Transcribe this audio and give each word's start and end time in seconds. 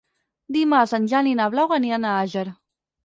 Dimarts 0.55 0.95
en 0.99 1.05
Jan 1.13 1.29
i 1.33 1.35
na 1.41 1.47
Blau 1.57 1.75
aniran 1.77 2.09
a 2.09 2.15
Àger. 2.23 2.47